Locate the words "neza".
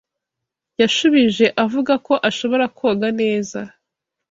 3.21-3.59